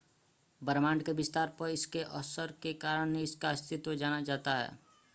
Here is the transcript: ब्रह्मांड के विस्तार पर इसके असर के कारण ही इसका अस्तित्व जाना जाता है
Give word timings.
ब्रह्मांड 0.61 1.03
के 1.03 1.11
विस्तार 1.11 1.53
पर 1.59 1.69
इसके 1.69 2.01
असर 2.19 2.53
के 2.63 2.73
कारण 2.81 3.15
ही 3.15 3.23
इसका 3.23 3.49
अस्तित्व 3.49 3.95
जाना 3.95 4.21
जाता 4.21 4.55
है 4.55 4.77